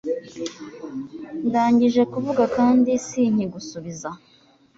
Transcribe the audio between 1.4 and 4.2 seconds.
Ndangije kuvuga kandi sinkigusubiza